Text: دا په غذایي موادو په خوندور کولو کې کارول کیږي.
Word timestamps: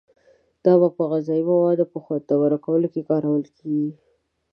دا 0.63 0.73
په 0.97 1.03
غذایي 1.11 1.43
موادو 1.51 1.85
په 1.93 1.97
خوندور 2.03 2.51
کولو 2.65 2.87
کې 2.93 3.07
کارول 3.09 3.43
کیږي. 3.57 3.91